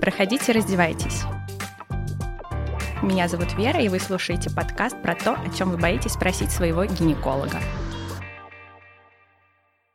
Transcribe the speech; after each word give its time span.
Проходите, 0.00 0.52
раздевайтесь. 0.52 1.22
Меня 3.02 3.28
зовут 3.28 3.54
Вера, 3.54 3.80
и 3.80 3.88
вы 3.88 3.98
слушаете 3.98 4.50
подкаст 4.50 5.00
про 5.02 5.14
то, 5.14 5.32
о 5.32 5.50
чем 5.56 5.70
вы 5.70 5.76
боитесь 5.76 6.12
спросить 6.12 6.50
своего 6.50 6.84
гинеколога. 6.84 7.58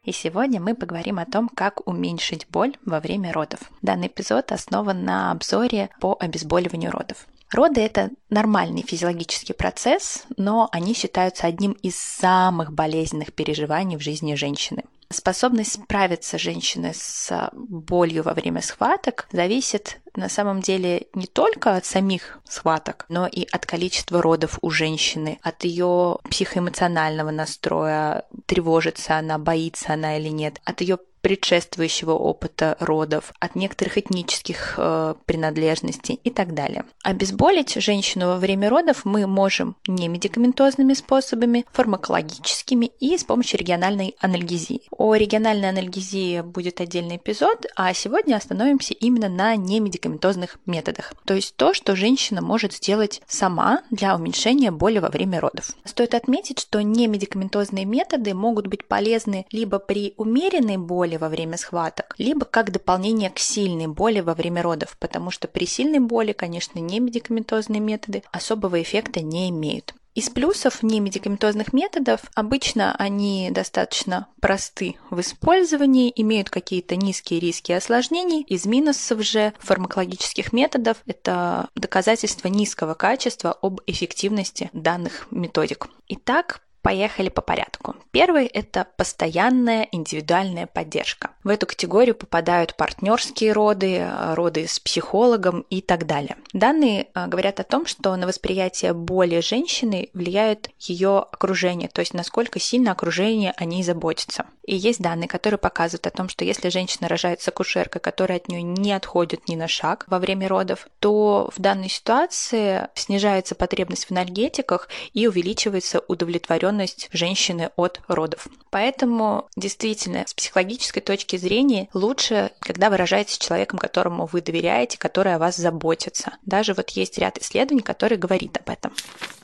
И 0.04 0.12
сегодня 0.12 0.60
мы 0.60 0.76
поговорим 0.76 1.20
о 1.20 1.26
том, 1.26 1.48
как 1.48 1.88
уменьшить 1.88 2.48
боль 2.50 2.76
во 2.86 3.00
время 3.00 3.32
родов. 3.32 3.60
Данный 3.82 4.08
эпизод 4.08 4.52
основан 4.52 5.04
на 5.04 5.32
обзоре 5.32 5.90
по 6.00 6.18
обезболиванию 6.20 6.92
родов. 6.92 7.28
Роды– 7.52 7.82
это 7.82 8.10
нормальный 8.30 8.82
физиологический 8.82 9.54
процесс, 9.54 10.26
но 10.38 10.70
они 10.72 10.94
считаются 10.94 11.48
одним 11.48 11.74
из 11.74 11.98
самых 11.98 12.74
болезненных 12.74 13.34
переживаний 13.34 13.98
в 13.98 14.02
жизни 14.02 14.36
женщины. 14.36 14.84
Способность 15.12 15.74
справиться 15.74 16.38
женщины 16.38 16.94
с 16.94 17.50
болью 17.54 18.24
во 18.24 18.34
время 18.34 18.62
схваток 18.62 19.28
зависит 19.32 20.00
на 20.16 20.30
самом 20.30 20.62
деле 20.62 21.08
не 21.14 21.28
только 21.28 21.76
от 21.76 21.86
самих 21.86 22.40
схваток, 22.48 23.06
но 23.10 23.28
и 23.28 23.48
от 23.52 23.66
количества 23.66 24.22
родов 24.22 24.60
у 24.62 24.70
женщины, 24.70 25.40
от 25.42 25.64
ее 25.64 26.18
психоэмоционального 26.30 27.32
настроя, 27.32 28.26
тревожится 28.46 29.18
она, 29.18 29.38
боится 29.38 29.94
она 29.94 30.18
или 30.18 30.30
нет, 30.30 30.60
от 30.66 30.82
ее 30.82 31.00
предшествующего 31.22 32.12
опыта 32.12 32.78
родов, 32.80 33.34
от 33.40 33.56
некоторых 33.56 33.98
этнических 33.98 34.76
э, 34.78 35.16
принадлежностей 35.26 36.20
и 36.24 36.30
так 36.30 36.54
далее. 36.54 36.86
Обезболить 37.04 37.74
женщину 37.76 38.28
во 38.28 38.38
время 38.38 38.70
родов 38.70 39.06
мы 39.06 39.28
можем 39.28 39.76
не 39.88 40.08
медикаментозными 40.08 40.94
способами, 40.94 41.66
фармакологическими 41.72 42.92
и 43.00 43.18
с 43.18 43.24
помощью 43.24 43.60
региональной 43.60 44.16
анальгезии. 44.20 44.82
О 44.92 45.16
региональной 45.16 45.70
анальгезии 45.70 46.42
будет 46.42 46.82
отдельный 46.82 47.18
эпизод, 47.18 47.66
а 47.76 47.94
сегодня 47.94 48.36
остановимся 48.36 48.94
именно 48.94 49.30
на 49.30 49.56
немедикаментозных 49.56 50.58
методах, 50.66 51.14
то 51.26 51.34
есть 51.34 51.56
то, 51.56 51.74
что 51.74 51.96
женщина 51.96 52.42
может 52.42 52.74
сделать 52.74 53.22
сама 53.28 53.84
для 53.92 54.16
уменьшения 54.16 54.72
боли 54.72 55.00
во 55.00 55.10
время 55.10 55.40
родов. 55.40 55.72
Стоит 55.86 56.14
отметить, 56.14 56.60
что 56.60 56.82
немедикаментозные 56.82 57.86
методы 57.86 58.34
могут 58.34 58.68
быть 58.68 58.88
полезны 58.88 59.46
либо 59.52 59.80
при 59.80 60.14
умеренной 60.18 60.78
боли, 60.78 61.11
боли 61.12 61.18
во 61.18 61.30
время 61.30 61.58
схваток, 61.58 62.16
либо 62.18 62.46
как 62.46 62.72
дополнение 62.72 63.30
к 63.30 63.40
сильной 63.40 63.88
боли 63.88 64.22
во 64.22 64.34
время 64.34 64.62
родов, 64.62 64.96
потому 65.00 65.32
что 65.32 65.48
при 65.48 65.66
сильной 65.66 66.00
боли, 66.00 66.32
конечно, 66.32 66.80
не 66.80 67.00
медикаментозные 67.00 67.82
методы 67.82 68.24
особого 68.32 68.82
эффекта 68.82 69.22
не 69.22 69.50
имеют. 69.50 69.94
Из 70.14 70.30
плюсов 70.30 70.84
немедикаментозных 70.84 71.72
методов 71.72 72.20
обычно 72.36 72.94
они 72.98 73.50
достаточно 73.50 74.28
просты 74.42 74.96
в 75.10 75.22
использовании, 75.22 76.12
имеют 76.14 76.50
какие-то 76.50 76.98
низкие 76.98 77.40
риски 77.40 77.72
осложнений. 77.72 78.44
Из 78.44 78.66
минусов 78.66 79.22
же 79.24 79.54
фармакологических 79.60 80.52
методов 80.52 80.98
это 81.06 81.70
доказательство 81.76 82.50
низкого 82.50 82.94
качества 82.94 83.58
об 83.62 83.80
эффективности 83.88 84.70
данных 84.74 85.28
методик. 85.32 85.88
Итак, 86.10 86.62
Поехали 86.82 87.30
по 87.30 87.42
порядку. 87.42 87.96
Первый– 88.10 88.46
это 88.48 88.88
постоянная 88.98 89.88
индивидуальная 89.92 90.66
поддержка. 90.66 91.30
В 91.44 91.50
эту 91.50 91.68
категорию 91.68 92.16
попадают 92.16 92.76
партнерские 92.76 93.52
роды, 93.54 94.08
роды 94.34 94.68
с 94.68 94.80
психологом 94.80 95.62
и 95.70 95.82
так 95.82 96.08
далее. 96.08 96.38
Данные 96.54 97.08
а, 97.14 97.28
говорят 97.28 97.60
о 97.60 97.64
том, 97.64 97.86
что 97.86 98.16
на 98.16 98.26
восприятие 98.26 98.94
боли 98.94 99.42
женщины 99.42 100.10
влияет 100.14 100.72
ее 100.80 101.20
окружение, 101.20 101.88
то 101.88 102.00
есть 102.00 102.16
насколько 102.16 102.60
сильно 102.60 102.92
окружение 102.92 103.54
о 103.58 103.66
ней 103.66 103.84
заботится. 103.84 104.46
И 104.64 104.76
есть 104.76 105.02
данные, 105.02 105.28
которые 105.28 105.58
показывают 105.58 106.08
о 106.08 106.12
том, 106.12 106.30
что 106.30 106.46
если 106.46 106.70
женщина 106.70 107.08
рожает 107.08 107.42
с 107.42 107.48
акушеркой, 107.48 108.02
которая 108.02 108.38
от 108.38 108.48
нее 108.48 108.62
не 108.64 108.92
отходит 108.92 109.48
ни 109.48 109.56
на 109.56 109.68
шаг 109.68 110.06
во 110.08 110.18
время 110.18 110.48
родов, 110.48 110.88
то 111.00 111.50
в 111.56 111.60
данной 111.62 111.90
ситуации 111.90 112.88
снижается 112.96 113.54
потребность 113.54 114.06
в 114.06 114.12
энергетиках 114.12 114.88
и 115.14 115.28
увеличивается 115.28 116.02
удовлетворенность 116.08 116.71
удовлетворенность 116.72 117.10
женщины 117.12 117.72
от 117.76 118.02
родов. 118.08 118.48
Поэтому 118.70 119.50
действительно 119.56 120.26
с 120.26 120.34
психологической 120.34 121.02
точки 121.02 121.36
зрения 121.36 121.88
лучше, 121.94 122.52
когда 122.60 122.90
вы 122.90 122.98
рожаете 122.98 123.34
с 123.34 123.38
человеком, 123.38 123.78
которому 123.78 124.28
вы 124.32 124.42
доверяете, 124.42 124.98
который 124.98 125.36
о 125.36 125.40
вас 125.40 125.58
заботится. 125.58 126.34
Даже 126.46 126.74
вот 126.74 126.90
есть 126.92 127.18
ряд 127.18 127.38
исследований, 127.38 127.84
которые 127.84 128.18
говорит 128.18 128.58
об 128.58 128.70
этом. 128.70 128.94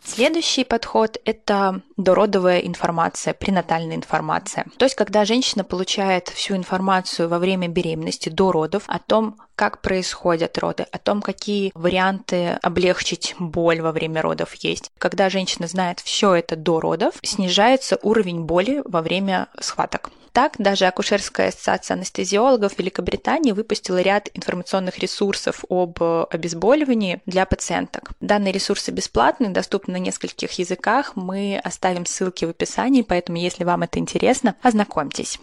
Следующий 0.07 0.63
подход– 0.63 1.17
это 1.25 1.81
дородовая 1.97 2.59
информация, 2.59 3.33
пренатальная 3.33 3.97
информация. 3.97 4.65
То 4.77 4.85
есть, 4.85 4.95
когда 4.95 5.25
женщина 5.25 5.65
получает 5.65 6.29
всю 6.29 6.55
информацию 6.55 7.27
во 7.27 7.39
время 7.39 7.67
беременности, 7.67 8.29
до 8.29 8.53
родов, 8.53 8.83
о 8.87 8.99
том, 8.99 9.35
как 9.55 9.81
происходят 9.81 10.57
роды, 10.59 10.87
о 10.91 10.97
том, 10.97 11.21
какие 11.21 11.71
варианты 11.75 12.57
облегчить 12.61 13.35
боль 13.37 13.81
во 13.81 13.91
время 13.91 14.21
родов 14.21 14.53
есть. 14.55 14.91
Когда 14.97 15.29
женщина 15.29 15.67
знает 15.67 15.99
все 15.99 16.35
это 16.35 16.55
до 16.55 16.79
родов, 16.79 17.15
снижается 17.21 17.99
уровень 18.01 18.43
боли 18.43 18.81
во 18.85 19.01
время 19.01 19.49
схваток. 19.59 20.09
Так, 20.37 20.53
даже 20.59 20.85
Акушерская 20.85 21.47
ассоциация 21.49 21.95
анестезиологов 21.95 22.77
Великобритании 22.77 23.53
выпустила 23.53 23.99
ряд 23.99 24.29
информационных 24.35 24.99
ресурсов 24.99 25.65
об 25.67 25.99
обезболивании 25.99 27.23
для 27.25 27.47
пациенток. 27.47 28.11
Данные 28.21 28.51
ресурсы 28.51 28.91
бесплатны, 28.91 29.49
доступны 29.49 29.96
на 29.97 29.99
нескольких 29.99 30.51
языках. 30.53 31.15
Мы 31.15 31.59
оставим 31.63 32.05
ссылки 32.05 32.45
в 32.45 32.49
описании, 32.49 33.01
поэтому 33.01 33.37
если 33.37 33.63
вам 33.63 33.83
это 33.83 33.99
интересно, 33.99 34.55
ознакомьтесь. 34.61 35.39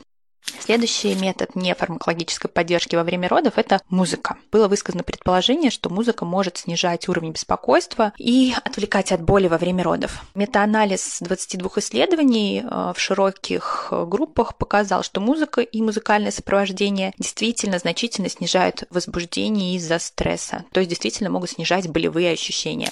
Следующий 0.61 1.15
метод 1.15 1.57
нефармакологической 1.57 2.51
поддержки 2.51 2.97
во 2.97 3.03
время 3.03 3.29
родов– 3.29 3.55
это 3.57 3.81
музыка. 3.89 4.37
Было 4.53 4.69
высказано 4.69 5.03
предположение, 5.03 5.71
что 5.71 5.91
музыка 5.91 6.25
может 6.25 6.59
снижать 6.59 7.09
уровень 7.09 7.33
беспокойства 7.33 8.13
и 8.19 8.55
отвлекать 8.63 9.13
от 9.13 9.23
боли 9.23 9.49
во 9.49 9.59
время 9.59 9.83
родов. 9.83 10.23
Метаанализ 10.35 11.19
22 11.21 11.71
исследований 11.77 12.63
э, 12.63 12.93
в 12.95 13.01
широких 13.01 13.89
группах 13.91 14.57
показал, 14.57 15.03
что 15.03 15.21
музыка 15.21 15.61
и 15.61 15.83
музыкальное 15.83 16.31
сопровождение 16.31 17.15
действительно 17.19 17.79
значительно 17.79 18.29
снижают 18.29 18.85
возбуждение 18.91 19.77
из-за 19.77 19.99
стресса, 19.99 20.65
то 20.73 20.81
есть 20.81 20.91
действительно 20.91 21.31
могут 21.31 21.51
снижать 21.51 21.89
болевые 21.89 22.33
ощущения. 22.33 22.91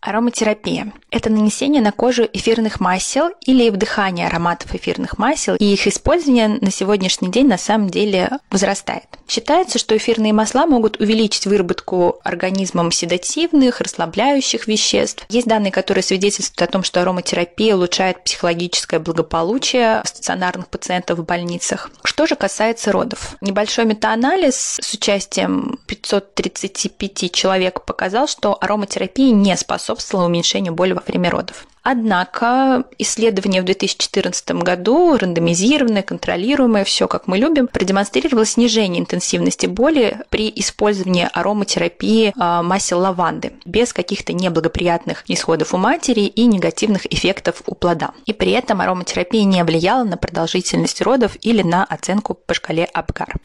Ароматерапия– 0.00 0.92
это 1.10 1.30
нанесение 1.30 1.82
на 1.82 1.92
кожу 1.92 2.28
эфирных 2.32 2.80
масел 2.80 3.30
или 3.44 3.70
вдыхание 3.70 4.26
ароматов 4.26 4.74
эфирных 4.74 5.18
масел, 5.18 5.56
и 5.56 5.64
их 5.64 5.86
использование 5.86 6.48
на 6.48 6.70
сегодняшний 6.70 7.30
день 7.30 7.48
на 7.48 7.58
самом 7.58 7.90
деле 7.90 8.30
возрастает. 8.50 9.06
Считается, 9.28 9.78
что 9.78 9.96
эфирные 9.96 10.32
масла 10.32 10.66
могут 10.66 11.00
увеличить 11.00 11.46
выработку 11.46 12.20
организмом 12.22 12.92
седативных, 12.92 13.80
расслабляющих 13.80 14.66
веществ. 14.66 15.26
Есть 15.28 15.48
данные, 15.48 15.72
которые 15.72 16.02
свидетельствуют 16.02 16.62
о 16.62 16.72
том, 16.72 16.82
что 16.84 17.02
ароматерапия 17.02 17.74
улучшает 17.74 18.22
психологическое 18.22 18.98
благополучие 19.00 20.02
стационарных 20.04 20.68
пациентов 20.68 21.18
в 21.18 21.24
больницах. 21.24 21.90
Что 22.04 22.26
же 22.26 22.36
касается 22.36 22.92
родов? 22.92 23.36
Небольшой 23.40 23.84
метаанализ 23.84 24.78
с 24.80 24.94
участием 24.94 25.78
535 25.86 27.32
человек 27.32 27.84
показал, 27.84 28.28
что 28.28 28.56
ароматерапия 28.60 29.32
не 29.32 29.56
способствовала 29.56 30.26
уменьшению 30.26 30.72
боли 30.72 30.92
во 30.92 31.02
время 31.06 31.30
родов. 31.30 31.66
Однако 31.88 32.82
исследование 32.98 33.62
в 33.62 33.64
2014 33.64 34.50
году, 34.62 35.16
рандомизированное, 35.16 36.02
контролируемое, 36.02 36.82
все 36.82 37.06
как 37.06 37.28
мы 37.28 37.38
любим, 37.38 37.68
продемонстрировало 37.68 38.44
снижение 38.44 39.00
интенсивности 39.00 39.66
боли 39.66 40.18
при 40.28 40.52
использовании 40.56 41.28
ароматерапии 41.32 42.34
а, 42.36 42.64
масел 42.64 42.98
лаванды 42.98 43.52
без 43.64 43.92
каких-то 43.92 44.32
неблагоприятных 44.32 45.22
исходов 45.28 45.74
у 45.74 45.76
матери 45.76 46.22
и 46.22 46.46
негативных 46.46 47.06
эффектов 47.06 47.62
у 47.66 47.76
плода. 47.76 48.10
И 48.24 48.32
при 48.32 48.50
этом 48.50 48.80
ароматерапия 48.80 49.44
не 49.44 49.62
влияла 49.62 50.02
на 50.02 50.16
продолжительность 50.16 51.00
родов 51.02 51.36
или 51.42 51.62
на 51.62 51.84
оценку 51.84 52.34
по 52.34 52.52
шкале 52.52 52.86
Апгар. 52.86 53.36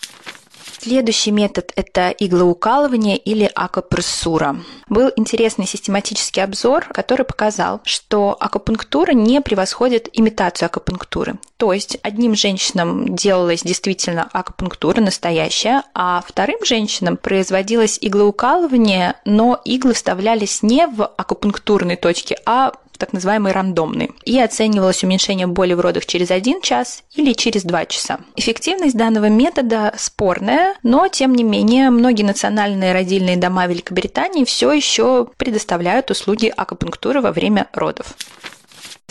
Следующий 0.84 1.30
метод– 1.30 1.72
это 1.76 2.10
иглоукалывание 2.10 3.16
или 3.16 3.48
акупрессура. 3.54 4.56
Был 4.90 5.12
интересный 5.16 5.68
систематический 5.68 6.44
обзор, 6.44 6.86
который 6.86 7.24
показал, 7.24 7.82
что 7.84 8.36
акупунктура 8.40 9.12
не 9.12 9.42
превосходит 9.42 10.10
имитацию 10.12 10.66
акупунктуры. 10.66 11.36
То 11.58 11.72
есть 11.72 12.00
одним 12.02 12.34
женщинам 12.34 13.16
делалась 13.16 13.62
действительно 13.62 14.28
акупунктура 14.34 15.02
настоящая, 15.02 15.84
а 15.94 16.24
вторым 16.28 16.66
женщинам 16.66 17.16
производилось 17.16 18.00
иглоукалывание, 18.02 19.18
но 19.24 19.62
иглы 19.64 19.94
вставлялись 19.94 20.64
не 20.64 20.88
в 20.88 21.06
акупунктурной 21.06 21.96
точке, 21.96 22.40
а 22.48 22.72
так 23.02 23.14
называемый 23.14 23.52
рандомный, 23.52 24.12
и 24.26 24.40
оценивалось 24.40 25.04
уменьшение 25.04 25.48
боли 25.48 25.74
в 25.74 25.80
родах 25.80 26.06
через 26.06 26.30
один 26.30 26.62
час 26.62 27.04
или 27.16 27.34
через 27.34 27.64
два 27.64 27.86
часа. 27.88 28.20
Эффективность 28.36 28.96
данного 28.96 29.26
метода 29.26 29.92
спорная, 29.98 30.76
но 30.84 31.08
тем 31.08 31.34
не 31.34 31.44
менее 31.44 31.90
многие 31.90 32.22
национальные 32.22 32.94
родильные 32.94 33.38
дома 33.38 33.66
Великобритании 33.66 34.46
все 34.46 34.72
еще 34.72 35.28
предоставляют 35.38 36.12
услуги 36.12 36.54
акупунктуры 36.56 37.22
во 37.22 37.32
время 37.32 37.68
родов. 37.74 38.14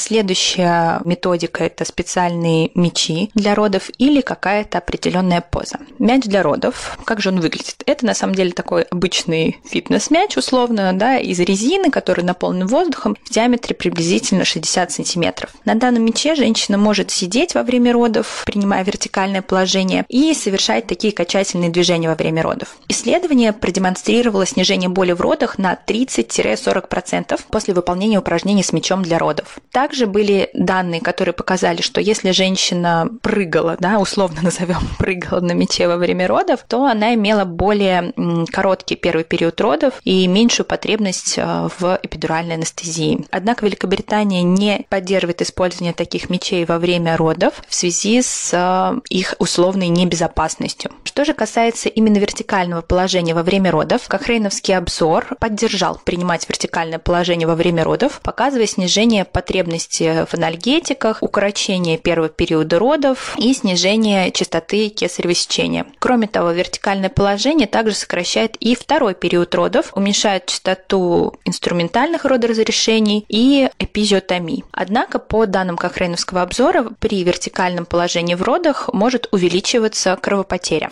Следующая 0.01 1.03
методика– 1.05 1.63
это 1.65 1.85
специальные 1.85 2.71
мячи 2.75 3.31
для 3.35 3.55
родов 3.55 3.91
или 3.99 4.23
какая-то 4.23 4.79
определенная 4.79 5.43
поза. 5.43 5.79
Мяч 5.99 6.25
для 6.25 6.43
родов, 6.43 6.99
как 7.05 7.21
же 7.21 7.29
он 7.29 7.41
выглядит? 7.41 7.83
Это 7.85 8.07
на 8.07 8.15
самом 8.15 8.35
деле 8.35 8.53
такой 8.53 8.85
обычный 8.85 9.59
фитнес-мяч, 9.71 10.39
условно, 10.39 10.95
да, 10.95 11.19
из 11.19 11.39
резины, 11.39 11.91
который 11.91 12.25
наполнен 12.25 12.67
воздухом 12.67 13.15
в 13.23 13.31
диаметре 13.31 13.77
приблизительно 13.77 14.47
60 14.47 14.91
сантиметров. 14.91 15.51
На 15.67 15.75
данном 15.75 16.07
мяче 16.07 16.35
женщина 16.35 16.79
может 16.79 17.11
сидеть 17.11 17.55
во 17.55 17.63
время 17.63 17.93
родов, 17.93 18.45
принимая 18.47 18.83
вертикальное 18.85 19.43
положение, 19.43 20.07
и 20.09 20.33
совершать 20.33 20.87
такие 20.87 21.13
качательные 21.13 21.69
движения 21.69 22.09
во 22.09 22.15
время 22.15 22.43
родов. 22.43 22.79
Исследование 22.89 23.53
продемонстрировало 23.53 24.47
снижение 24.47 24.89
боли 24.89 25.13
в 25.13 25.21
родах 25.21 25.59
на 25.59 25.79
30-40% 25.87 27.39
после 27.51 27.75
выполнения 27.75 28.19
упражнений 28.19 28.63
с 28.63 28.73
мячом 28.73 29.03
для 29.03 29.19
родов. 29.19 29.59
Так 29.71 29.90
также 29.91 30.07
были 30.07 30.51
данные, 30.55 31.01
которые 31.01 31.33
показали, 31.33 31.83
что 31.83 32.01
если 32.01 32.31
женщина 32.31 33.11
прыгала, 33.23 33.77
да, 33.81 33.99
условно 33.99 34.39
назовем, 34.43 34.79
прыгала 35.01 35.41
на 35.41 35.51
мече 35.51 35.89
во 35.89 35.97
время 35.97 36.29
родов, 36.29 36.61
то 36.69 36.85
она 36.85 37.15
имела 37.15 37.45
более 37.45 38.13
короткий 38.53 38.95
первый 38.95 39.25
период 39.25 39.61
родов 39.61 39.95
и 40.05 40.29
меньшую 40.29 40.65
потребность 40.65 41.39
э, 41.39 41.69
в 41.81 41.99
эпидуральной 42.01 42.55
анестезии. 42.55 43.27
Однако 43.33 43.67
Великобритания 43.67 44.43
не 44.43 44.87
поддерживает 44.89 45.43
использование 45.43 45.93
таких 45.93 46.31
мечей 46.31 46.65
во 46.65 46.79
время 46.79 47.17
родов 47.17 47.55
в 47.67 47.75
связи 47.75 48.23
с 48.23 48.51
э, 48.53 49.01
их 49.09 49.35
условной 49.41 49.89
небезопасностью. 49.89 50.93
Что 51.03 51.25
же 51.25 51.35
касается 51.35 51.89
именно 51.89 52.19
вертикального 52.19 52.83
положения 52.83 53.35
во 53.35 53.43
время 53.43 53.73
родов, 53.73 54.07
Кохрейновский 54.07 54.77
обзор 54.77 55.27
поддержал 55.41 56.01
принимать 56.05 56.49
вертикальное 56.49 57.01
положение 57.01 57.49
во 57.49 57.57
время 57.57 57.83
родов, 57.83 58.21
показывая 58.23 58.69
снижение 58.69 59.25
потребности 59.25 59.70
потребности 59.71 60.27
в 60.27 60.35
анальгетиках, 60.35 61.23
укорочение 61.23 61.97
первого 61.97 62.29
периода 62.29 62.79
родов 62.79 63.35
и 63.39 63.55
снижение 63.55 64.31
частоты 64.33 64.89
кесарево 64.89 65.35
сечения. 65.35 65.87
Кроме 65.99 66.27
того, 66.27 66.51
вертикальное 66.51 67.09
положение 67.09 67.67
также 67.67 67.95
сокращает 67.95 68.57
и 68.57 68.75
второй 68.75 69.15
период 69.15 69.55
родов, 69.55 69.93
уменьшает 69.95 70.47
частоту 70.47 71.35
инструментальных 71.45 72.25
родоразрешений 72.25 73.25
и 73.29 73.71
эпизиотомий. 73.79 74.65
Однако, 74.73 75.19
по 75.19 75.47
данным 75.47 75.77
Кохрейновского 75.77 76.43
обзора, 76.43 76.91
при 76.99 77.23
вертикальном 77.23 77.87
положении 77.87 78.35
в 78.35 78.43
родах 78.43 78.91
может 78.93 79.29
увеличиваться 79.31 80.17
кровопотеря. 80.21 80.91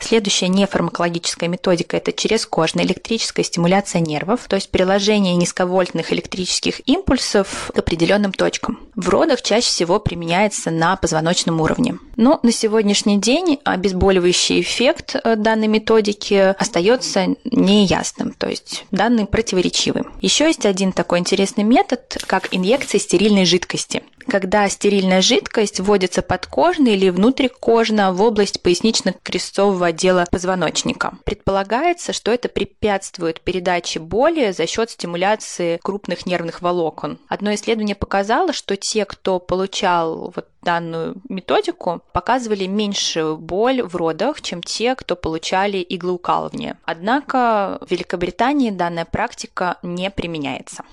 Следующая 0.00 0.48
нефармакологическая 0.48 1.48
методика– 1.48 1.96
это 1.98 2.12
черезкожная 2.12 2.84
электрическая 2.84 3.44
стимуляция 3.44 4.00
нервов, 4.00 4.40
то 4.48 4.56
есть 4.56 4.70
приложение 4.70 5.36
низковольтных 5.36 6.12
электрических 6.12 6.80
импульсов 6.88 7.70
к 7.74 7.78
определенным 7.78 8.32
точкам. 8.32 8.80
В 8.96 9.08
родах 9.08 9.42
чаще 9.42 9.68
всего 9.68 10.00
применяется 10.00 10.70
на 10.70 10.96
позвоночном 10.96 11.60
уровне. 11.60 11.98
Но 12.16 12.40
на 12.42 12.50
сегодняшний 12.50 13.18
день 13.18 13.58
обезболивающий 13.64 14.60
эффект 14.60 15.16
э, 15.16 15.36
данной 15.36 15.68
методики 15.68 16.54
остается 16.58 17.28
неясным, 17.44 18.32
то 18.32 18.48
есть 18.48 18.84
данные 18.90 19.26
противоречивы. 19.26 20.04
Еще 20.20 20.46
есть 20.46 20.66
один 20.66 20.92
такой 20.92 21.18
интересный 21.18 21.64
метод, 21.64 22.18
как 22.26 22.48
инъекция 22.52 22.98
стерильной 22.98 23.44
жидкости 23.44 24.02
когда 24.26 24.68
стерильная 24.68 25.22
жидкость 25.22 25.80
вводится 25.80 26.22
подкожно 26.22 26.88
или 26.88 27.10
внутрикожно 27.10 28.12
в 28.12 28.22
область 28.22 28.62
пояснично-крестцового 28.62 29.86
отдела 29.86 30.26
позвоночника. 30.30 31.14
Предполагается, 31.24 32.12
что 32.12 32.30
это 32.32 32.48
препятствует 32.48 33.40
передаче 33.40 34.00
боли 34.00 34.52
за 34.52 34.66
счет 34.66 34.90
стимуляции 34.90 35.78
крупных 35.82 36.26
нервных 36.26 36.62
волокон. 36.62 37.18
Одно 37.28 37.54
исследование 37.54 37.96
показало, 37.96 38.52
что 38.52 38.76
те, 38.76 39.04
кто 39.04 39.38
получал 39.38 40.32
вот 40.34 40.46
данную 40.62 41.16
методику, 41.28 42.02
показывали 42.12 42.66
меньшую 42.66 43.36
боль 43.36 43.82
в 43.82 43.96
родах, 43.96 44.42
чем 44.42 44.62
те, 44.62 44.94
кто 44.94 45.16
получали 45.16 45.84
иглоукалывание. 45.88 46.76
Однако 46.84 47.78
в 47.80 47.90
Великобритании 47.90 48.70
данная 48.70 49.06
практика 49.06 49.78
не 49.82 50.10
применяется. 50.10 50.84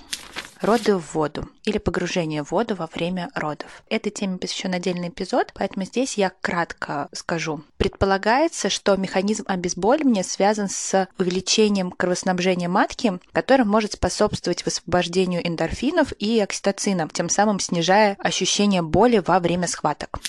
Роды 0.62 0.96
в 0.96 1.14
воду 1.14 1.48
или 1.64 1.78
погружение 1.78 2.44
в 2.44 2.52
воду 2.52 2.76
во 2.76 2.88
время 2.88 3.30
родов. 3.36 3.84
Этой 3.90 4.10
теме 4.10 4.38
посвящен 4.38 4.74
отдельный 4.74 5.10
эпизод, 5.10 5.52
поэтому 5.54 5.86
здесь 5.86 6.18
я 6.18 6.32
кратко 6.42 7.10
скажу. 7.12 7.64
Предполагается, 7.78 8.70
что 8.70 8.96
механизм 8.96 9.44
обезболивания 9.48 10.24
связан 10.24 10.70
с 10.70 11.08
увеличением 11.18 11.92
кровоснабжения 11.92 12.70
матки, 12.70 13.20
которое 13.32 13.66
может 13.66 13.94
способствовать 13.94 14.66
высвобождению 14.66 15.48
эндорфинов 15.48 16.14
и 16.20 16.40
окситоцина, 16.40 17.08
тем 17.12 17.30
самым 17.30 17.60
снижая 17.60 18.16
ощущение 18.20 18.82
боли 18.82 19.22
во 19.26 19.40
время 19.40 19.68
схваток. 19.68 20.20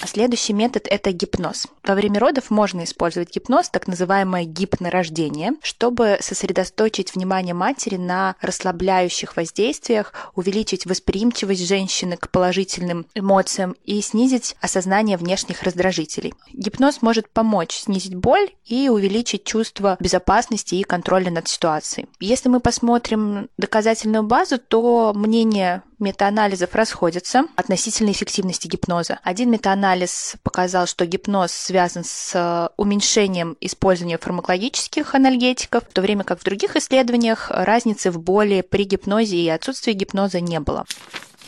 А 0.00 0.06
следующий 0.06 0.52
метод– 0.52 0.86
это 0.90 1.10
гипноз. 1.12 1.66
Во 1.82 1.94
время 1.94 2.20
родов 2.20 2.50
можно 2.50 2.84
использовать 2.84 3.34
гипноз, 3.34 3.68
так 3.68 3.88
называемое 3.88 4.44
гипнорождение, 4.44 5.54
чтобы 5.62 6.18
сосредоточить 6.20 7.14
внимание 7.14 7.54
матери 7.54 7.96
на 7.96 8.36
расслабляющих 8.40 9.36
воздействиях, 9.36 10.12
увеличить 10.34 10.86
восприимчивость 10.86 11.66
женщины 11.66 12.16
к 12.16 12.30
положительным 12.30 13.06
эмоциям 13.14 13.74
и 13.84 14.00
снизить 14.00 14.56
осознание 14.60 15.16
внешних 15.16 15.62
раздражителей. 15.64 16.34
Гипноз 16.52 17.02
может 17.02 17.28
помочь 17.30 17.74
снизить 17.74 18.14
боль 18.14 18.50
и 18.66 18.88
увеличить 18.88 19.44
чувство 19.44 19.96
безопасности 19.98 20.76
и 20.76 20.84
контроля 20.84 21.30
над 21.30 21.48
ситуацией. 21.48 22.06
Если 22.20 22.48
мы 22.48 22.60
посмотрим 22.60 23.48
доказательную 23.56 24.22
базу, 24.22 24.58
то 24.58 25.12
мнение 25.14 25.82
метаанализов 25.98 26.74
расходятся 26.74 27.44
относительно 27.56 28.10
эффективности 28.10 28.66
гипноза. 28.66 29.18
Один 29.22 29.50
метаанализ 29.50 30.36
показал, 30.42 30.86
что 30.86 31.06
гипноз 31.06 31.52
связан 31.52 32.04
с 32.04 32.32
э, 32.34 32.68
уменьшением 32.76 33.56
использования 33.60 34.18
фармакологических 34.18 35.14
анальгетиков, 35.14 35.84
в 35.84 35.92
то 35.92 36.00
время 36.00 36.24
как 36.24 36.40
в 36.40 36.44
других 36.44 36.76
исследованиях 36.76 37.50
разницы 37.50 38.10
в 38.10 38.18
боли 38.18 38.60
при 38.60 38.84
гипнозе 38.84 39.36
и 39.36 39.48
отсутствии 39.48 39.92
гипноза 39.92 40.40
не 40.40 40.60
было. 40.60 40.84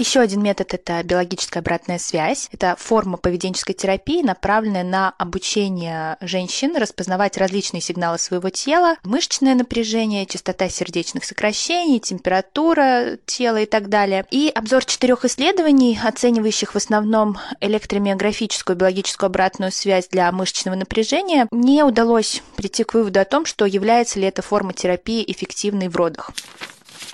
Еще 0.00 0.20
один 0.20 0.42
метод– 0.42 0.72
это 0.72 1.02
биологическая 1.02 1.60
обратная 1.60 1.98
связь. 1.98 2.48
Это 2.52 2.74
форма 2.78 3.18
поведенческой 3.18 3.74
терапии, 3.74 4.22
направленная 4.22 4.82
на 4.82 5.10
обучение 5.18 6.16
женщин 6.22 6.74
распознавать 6.74 7.36
различные 7.36 7.82
сигналы 7.82 8.18
своего 8.18 8.48
тела, 8.48 8.96
мышечное 9.04 9.54
напряжение, 9.54 10.24
частота 10.24 10.70
сердечных 10.70 11.26
сокращений, 11.26 12.00
температура 12.00 13.18
тела 13.26 13.58
и 13.58 13.66
так 13.66 13.90
далее. 13.90 14.24
И 14.30 14.48
обзор 14.48 14.86
четырех 14.86 15.26
исследований, 15.26 16.00
оценивающих 16.02 16.72
в 16.72 16.76
основном 16.76 17.36
электромиографическую 17.60 18.76
биологическую 18.76 19.26
обратную 19.26 19.70
связь 19.70 20.08
для 20.08 20.32
мышечного 20.32 20.76
напряжения, 20.76 21.46
не 21.50 21.82
удалось 21.82 22.42
прийти 22.56 22.84
к 22.84 22.94
выводу 22.94 23.20
о 23.20 23.26
том, 23.26 23.44
что 23.44 23.66
является 23.66 24.18
ли 24.18 24.26
эта 24.26 24.40
форма 24.40 24.72
терапии 24.72 25.22
эффективной 25.30 25.88
в 25.88 25.96
родах 25.96 26.30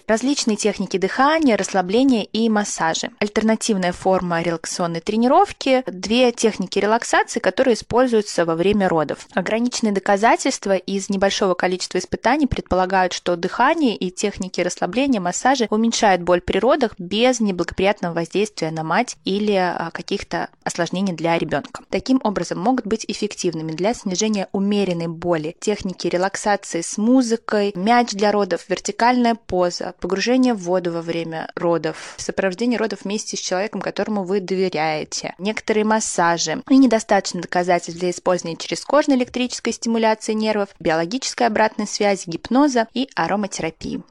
различные 0.06 0.56
техники 0.56 0.96
дыхания, 0.96 1.56
расслабления 1.56 2.22
и 2.24 2.48
массажи. 2.48 3.10
Альтернативная 3.18 3.92
форма 3.92 4.42
релаксационной 4.42 5.00
тренировки, 5.00 5.82
две 5.86 6.32
техники 6.32 6.78
релаксации, 6.78 7.40
которые 7.40 7.74
используются 7.74 8.44
во 8.44 8.54
время 8.54 8.88
родов. 8.88 9.26
Ограниченные 9.34 9.92
доказательства 9.92 10.76
из 10.76 11.08
небольшого 11.08 11.54
количества 11.54 11.98
испытаний 11.98 12.46
предполагают, 12.46 13.12
что 13.12 13.36
дыхание 13.36 13.96
и 13.96 14.10
техники 14.10 14.60
расслабления, 14.60 15.20
массажи 15.20 15.66
уменьшают 15.70 16.22
боль 16.22 16.40
при 16.40 16.58
родах 16.58 16.92
без 16.98 17.40
неблагоприятного 17.40 18.14
воздействия 18.14 18.70
на 18.70 18.82
мать 18.82 19.16
или 19.24 19.52
а, 19.52 19.90
каких-то 19.92 20.48
осложнений 20.64 21.14
для 21.14 21.38
ребенка. 21.38 21.82
Таким 21.90 22.20
образом, 22.24 22.58
могут 22.58 22.86
быть 22.86 23.04
эффективными 23.06 23.72
для 23.72 23.94
снижения 23.94 24.48
умеренной 24.52 25.08
боли. 25.08 25.56
Техники 25.60 26.06
релаксации 26.06 26.80
с 26.80 26.98
музыкой, 26.98 27.72
мяч 27.74 28.10
для 28.12 28.32
родов, 28.32 28.64
вертикальная 28.68 29.34
поза, 29.34 29.75
погружение 30.00 30.54
в 30.54 30.62
воду 30.62 30.92
во 30.92 31.02
время 31.02 31.50
родов, 31.54 32.14
сопровождение 32.16 32.78
родов 32.78 33.00
вместе 33.04 33.36
с 33.36 33.40
человеком, 33.40 33.80
которому 33.80 34.24
вы 34.24 34.40
доверяете, 34.40 35.34
некоторые 35.38 35.84
массажи 35.84 36.62
и 36.68 36.76
недостаточно 36.76 37.40
доказательств 37.40 38.00
для 38.00 38.10
использования 38.10 38.56
через 38.56 38.84
кожной 38.84 39.16
электрической 39.16 39.72
стимуляции 39.72 40.32
нервов, 40.32 40.68
биологической 40.78 41.46
обратной 41.46 41.86
связи, 41.86 42.28
гипноза 42.28 42.88
и 42.94 43.08
ароматерапии. 43.14 44.02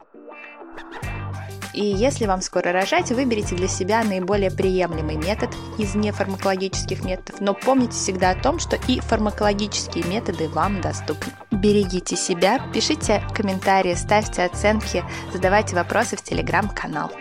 И 1.75 1.83
если 1.83 2.25
вам 2.25 2.41
скоро 2.41 2.71
рожать, 2.71 3.11
выберите 3.11 3.55
для 3.55 3.67
себя 3.67 4.01
наиболее 4.03 4.49
приемлемый 4.49 5.17
метод 5.17 5.49
из 5.77 5.93
нефармакологических 5.93 7.03
методов, 7.03 7.41
но 7.41 7.53
помните 7.53 7.93
всегда 7.93 8.29
о 8.29 8.41
том, 8.41 8.59
что 8.59 8.77
и 8.87 9.01
фармакологические 9.01 10.05
методы 10.05 10.47
вам 10.47 10.79
доступны. 10.79 11.33
Берегите 11.65 12.15
себя, 12.15 12.59
пишите 12.71 13.23
комментарии, 13.33 13.95
ставьте 13.95 14.43
оценки, 14.43 15.03
задавайте 15.33 15.75
вопросы 15.75 16.15
в 16.15 16.21
телеграм-канал. 16.21 17.11